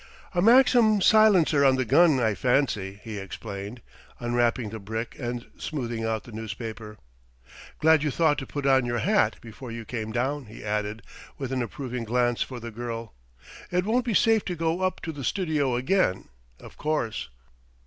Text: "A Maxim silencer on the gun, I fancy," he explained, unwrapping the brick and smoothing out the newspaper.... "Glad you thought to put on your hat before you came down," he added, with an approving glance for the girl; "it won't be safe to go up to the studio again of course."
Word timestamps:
"A 0.33 0.41
Maxim 0.41 0.99
silencer 0.99 1.63
on 1.63 1.75
the 1.75 1.85
gun, 1.85 2.19
I 2.19 2.33
fancy," 2.33 2.99
he 3.03 3.19
explained, 3.19 3.83
unwrapping 4.19 4.71
the 4.71 4.79
brick 4.79 5.15
and 5.19 5.45
smoothing 5.59 6.03
out 6.05 6.23
the 6.23 6.31
newspaper.... 6.31 6.97
"Glad 7.77 8.01
you 8.01 8.09
thought 8.09 8.39
to 8.39 8.47
put 8.47 8.65
on 8.65 8.83
your 8.83 8.97
hat 8.97 9.35
before 9.41 9.71
you 9.71 9.85
came 9.85 10.11
down," 10.11 10.47
he 10.47 10.63
added, 10.65 11.03
with 11.37 11.51
an 11.51 11.61
approving 11.61 12.03
glance 12.03 12.41
for 12.41 12.59
the 12.59 12.71
girl; 12.71 13.13
"it 13.69 13.85
won't 13.85 14.05
be 14.05 14.15
safe 14.15 14.43
to 14.45 14.55
go 14.55 14.81
up 14.81 15.01
to 15.01 15.11
the 15.11 15.23
studio 15.23 15.75
again 15.75 16.29
of 16.59 16.77
course." 16.77 17.29